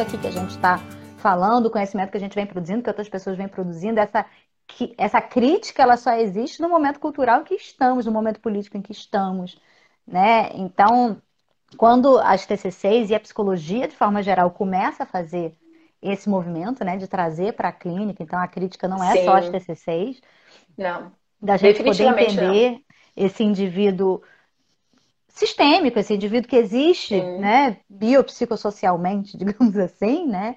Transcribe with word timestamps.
isso 0.00 0.16
aqui 0.16 0.18
que 0.18 0.26
a 0.26 0.30
gente 0.30 0.50
está 0.50 0.78
falando, 1.18 1.66
o 1.66 1.70
conhecimento 1.70 2.10
que 2.10 2.16
a 2.16 2.20
gente 2.20 2.34
vem 2.34 2.46
produzindo, 2.46 2.82
que 2.82 2.88
outras 2.88 3.08
pessoas 3.08 3.36
vêm 3.36 3.48
produzindo, 3.48 4.00
essa, 4.00 4.24
que, 4.66 4.94
essa 4.96 5.20
crítica 5.20 5.82
ela 5.82 5.96
só 5.98 6.12
existe 6.12 6.62
no 6.62 6.70
momento 6.70 6.98
cultural 6.98 7.42
em 7.42 7.44
que 7.44 7.54
estamos, 7.54 8.06
no 8.06 8.12
momento 8.12 8.40
político 8.40 8.78
em 8.78 8.82
que 8.82 8.92
estamos. 8.92 9.58
Né? 10.06 10.50
Então, 10.54 11.20
quando 11.76 12.18
as 12.18 12.46
TCCs 12.46 13.10
e 13.10 13.14
a 13.14 13.20
psicologia, 13.20 13.86
de 13.86 13.94
forma 13.94 14.22
geral, 14.22 14.50
começa 14.50 15.02
a 15.02 15.06
fazer 15.06 15.52
esse 16.00 16.30
movimento 16.30 16.82
né, 16.82 16.96
de 16.96 17.06
trazer 17.06 17.52
para 17.52 17.68
a 17.68 17.72
clínica, 17.72 18.22
então 18.22 18.38
a 18.38 18.48
crítica 18.48 18.88
não 18.88 19.04
é 19.04 19.12
Sim. 19.12 19.24
só 19.26 19.36
as 19.36 19.50
TCCs, 19.50 20.22
não. 20.78 21.12
da 21.38 21.58
gente 21.58 21.82
poder 21.82 22.04
entender 22.04 22.70
não. 22.70 22.80
esse 23.14 23.44
indivíduo 23.44 24.22
sistêmico, 25.30 25.98
esse 25.98 26.14
indivíduo 26.14 26.48
que 26.48 26.56
existe, 26.56 27.20
Sim. 27.20 27.38
né, 27.38 27.78
biopsicossocialmente, 27.88 29.36
digamos 29.38 29.76
assim, 29.76 30.26
né, 30.26 30.56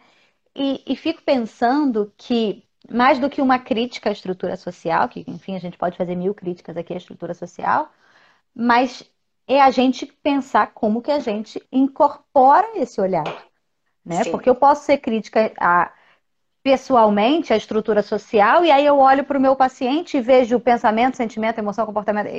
e, 0.55 0.83
e 0.85 0.95
fico 0.95 1.21
pensando 1.23 2.11
que 2.17 2.63
mais 2.89 3.17
do 3.19 3.29
que 3.29 3.41
uma 3.41 3.59
crítica 3.59 4.09
à 4.09 4.11
estrutura 4.11 4.57
social, 4.57 5.07
que 5.07 5.23
enfim 5.27 5.55
a 5.55 5.59
gente 5.59 5.77
pode 5.77 5.97
fazer 5.97 6.15
mil 6.15 6.33
críticas 6.33 6.75
aqui 6.77 6.93
à 6.93 6.97
estrutura 6.97 7.33
social, 7.33 7.89
mas 8.53 9.09
é 9.47 9.61
a 9.61 9.71
gente 9.71 10.05
pensar 10.05 10.73
como 10.73 11.01
que 11.01 11.11
a 11.11 11.19
gente 11.19 11.61
incorpora 11.71 12.77
esse 12.77 12.99
olhar, 12.99 13.45
né? 14.05 14.23
Sim. 14.23 14.31
Porque 14.31 14.49
eu 14.49 14.55
posso 14.55 14.85
ser 14.85 14.97
crítica 14.97 15.51
a, 15.59 15.91
pessoalmente 16.61 17.53
à 17.53 17.57
estrutura 17.57 18.01
social 18.01 18.63
e 18.63 18.71
aí 18.71 18.85
eu 18.85 18.97
olho 18.97 19.25
para 19.25 19.37
o 19.37 19.41
meu 19.41 19.55
paciente 19.55 20.17
e 20.17 20.21
vejo 20.21 20.55
o 20.55 20.61
pensamento, 20.61 21.17
sentimento, 21.17 21.59
emoção, 21.59 21.85
comportamento. 21.85 22.29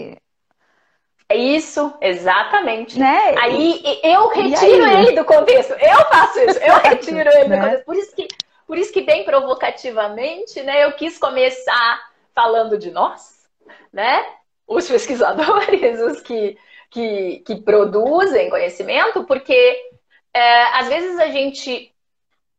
É 1.28 1.36
isso, 1.36 1.94
exatamente. 2.00 2.98
Né? 2.98 3.34
Aí 3.38 3.82
eu 4.02 4.28
retiro 4.28 4.86
ele 4.86 5.12
do 5.12 5.24
contexto. 5.24 5.72
Eu 5.72 6.04
faço 6.06 6.40
isso, 6.40 6.58
eu 6.58 6.74
retiro 6.82 7.30
ele 7.30 7.48
né? 7.48 7.56
do 7.56 7.62
contexto. 7.62 7.84
Por 7.84 7.96
isso 7.96 8.14
que, 8.14 8.28
por 8.66 8.78
isso 8.78 8.92
que 8.92 9.02
bem 9.02 9.24
provocativamente, 9.24 10.62
né, 10.62 10.84
eu 10.84 10.92
quis 10.92 11.18
começar 11.18 12.00
falando 12.34 12.76
de 12.76 12.90
nós, 12.90 13.46
né? 13.92 14.24
Os 14.66 14.88
pesquisadores, 14.88 16.00
os 16.02 16.20
que 16.20 16.58
que, 16.94 17.40
que 17.40 17.56
produzem 17.56 18.48
conhecimento, 18.48 19.24
porque 19.24 19.76
é, 20.32 20.62
às 20.78 20.86
vezes 20.86 21.18
a 21.18 21.26
gente 21.26 21.92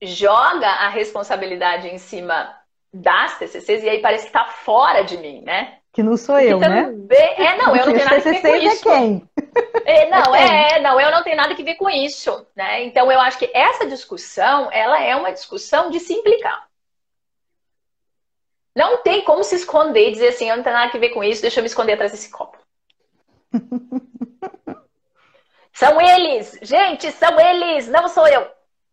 joga 0.02 0.68
a 0.68 0.90
responsabilidade 0.90 1.88
em 1.88 1.98
cima 1.98 2.54
das 2.96 3.38
TCCs 3.38 3.84
e 3.84 3.90
aí 3.90 4.02
parece 4.02 4.24
que 4.24 4.30
está 4.30 4.46
fora 4.46 5.04
de 5.04 5.18
mim, 5.18 5.42
né? 5.42 5.80
Que 5.92 6.02
não 6.04 6.18
sou 6.18 6.40
eu, 6.40 6.60
né? 6.60 6.94
É, 7.10 7.58
não, 7.58 7.76
eu 7.76 7.86
não 7.86 7.94
tenho 7.94 8.06
nada 8.06 8.18
a 8.18 8.20
ver 8.20 8.42
com 8.42 8.56
isso. 8.56 8.90
É 8.90 8.98
quem? 8.98 9.30
É, 9.86 10.10
não, 10.10 10.36
é, 10.36 10.72
é, 10.72 10.82
não, 10.82 11.00
eu 11.00 11.12
não 11.12 11.24
tenho 11.24 11.38
nada 11.38 11.54
a 11.54 11.56
ver 11.56 11.76
com 11.76 11.90
isso, 11.90 12.46
né? 12.56 12.84
Então 12.84 13.12
eu 13.12 13.20
acho 13.20 13.38
que 13.38 13.50
essa 13.54 13.86
discussão, 13.86 14.70
ela 14.72 15.02
é 15.02 15.16
uma 15.16 15.32
discussão 15.32 15.90
de 15.90 16.00
se 16.00 16.14
implicar. 16.14 16.68
Não 18.76 19.02
tem 19.04 19.24
como 19.24 19.44
se 19.44 19.56
esconder 19.56 20.10
e 20.10 20.12
dizer 20.12 20.30
assim, 20.30 20.50
eu 20.50 20.58
não 20.58 20.64
tenho 20.64 20.76
nada 20.76 20.92
a 20.94 21.00
ver 21.00 21.10
com 21.10 21.24
isso, 21.24 21.42
deixa 21.42 21.60
eu 21.60 21.64
me 21.64 21.68
esconder 21.68 21.94
atrás 21.94 22.12
desse 22.12 22.30
copo. 22.30 22.58
São 25.72 26.00
eles! 26.00 26.58
Gente, 26.62 27.12
são 27.12 27.38
eles! 27.38 27.90
Não 27.90 28.08
sou 28.08 28.26
eu! 28.26 28.50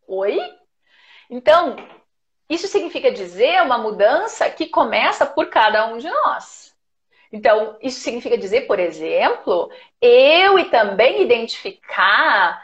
Oi? 0.08 0.36
Então, 1.30 1.76
isso 2.52 2.68
significa 2.68 3.10
dizer 3.10 3.62
uma 3.62 3.78
mudança 3.78 4.48
que 4.50 4.66
começa 4.66 5.24
por 5.24 5.48
cada 5.48 5.86
um 5.86 5.98
de 5.98 6.08
nós. 6.08 6.72
Então, 7.32 7.78
isso 7.80 8.00
significa 8.00 8.36
dizer, 8.36 8.66
por 8.66 8.78
exemplo, 8.78 9.70
eu 10.00 10.58
e 10.58 10.66
também 10.66 11.22
identificar 11.22 12.62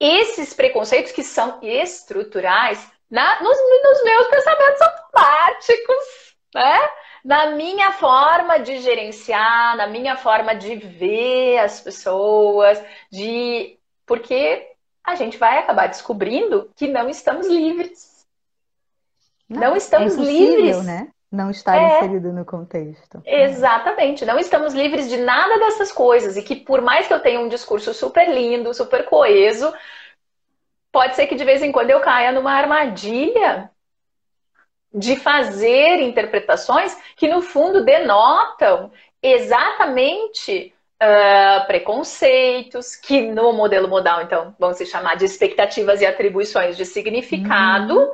esses 0.00 0.52
preconceitos 0.52 1.12
que 1.12 1.22
são 1.22 1.60
estruturais 1.62 2.90
na, 3.10 3.40
nos, 3.40 3.56
nos 3.56 4.04
meus 4.04 4.26
pensamentos 4.28 4.80
automáticos, 4.82 6.36
né? 6.54 6.90
na 7.24 7.50
minha 7.50 7.92
forma 7.92 8.58
de 8.58 8.78
gerenciar, 8.80 9.76
na 9.76 9.86
minha 9.86 10.16
forma 10.16 10.54
de 10.54 10.76
ver 10.76 11.58
as 11.58 11.80
pessoas, 11.80 12.82
de 13.10 13.78
porque 14.06 14.66
a 15.04 15.14
gente 15.14 15.36
vai 15.36 15.58
acabar 15.58 15.88
descobrindo 15.88 16.70
que 16.74 16.86
não 16.88 17.08
estamos 17.08 17.46
livres. 17.46 18.17
Não, 19.48 19.60
não 19.60 19.76
estamos 19.76 20.16
é 20.16 20.20
livres, 20.20 20.84
né? 20.84 21.08
Não 21.30 21.50
estar 21.50 21.76
é, 21.76 21.98
inserido 21.98 22.32
no 22.32 22.44
contexto. 22.44 23.22
Exatamente, 23.24 24.24
não 24.24 24.38
estamos 24.38 24.72
livres 24.72 25.08
de 25.08 25.18
nada 25.18 25.58
dessas 25.58 25.92
coisas 25.92 26.36
e 26.36 26.42
que 26.42 26.56
por 26.56 26.80
mais 26.80 27.06
que 27.06 27.12
eu 27.12 27.20
tenha 27.20 27.40
um 27.40 27.48
discurso 27.48 27.92
super 27.92 28.28
lindo, 28.28 28.72
super 28.72 29.04
coeso, 29.04 29.72
pode 30.90 31.14
ser 31.14 31.26
que 31.26 31.34
de 31.34 31.44
vez 31.44 31.62
em 31.62 31.70
quando 31.70 31.90
eu 31.90 32.00
caia 32.00 32.32
numa 32.32 32.52
armadilha 32.52 33.70
de 34.92 35.16
fazer 35.16 36.00
interpretações 36.00 36.96
que, 37.16 37.28
no 37.28 37.42
fundo, 37.42 37.84
denotam 37.84 38.90
exatamente 39.22 40.74
uh, 41.02 41.66
preconceitos, 41.66 42.96
que 42.96 43.20
no 43.20 43.52
modelo 43.52 43.88
modal, 43.88 44.22
então, 44.22 44.54
vão 44.58 44.72
se 44.72 44.86
chamar 44.86 45.16
de 45.16 45.24
expectativas 45.24 46.00
e 46.00 46.06
atribuições 46.06 46.76
de 46.76 46.86
significado, 46.86 47.98
uhum. 47.98 48.12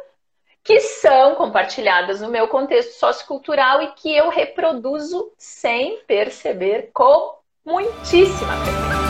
Que 0.64 0.80
são 0.80 1.34
compartilhadas 1.34 2.22
no 2.22 2.30
meu 2.30 2.48
contexto 2.48 2.98
sociocultural 2.98 3.82
e 3.82 3.92
que 3.92 4.16
eu 4.16 4.30
reproduzo 4.30 5.30
sem 5.36 5.98
perceber 6.06 6.90
com 6.94 7.36
muitíssima 7.64 8.56
frequência. 8.56 9.03